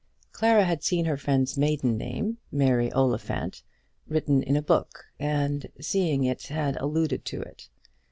[0.31, 3.61] Clara had seen her friend's maiden name, Mary Oliphant,
[4.07, 7.69] written in a book, and seeing it had alluded to it.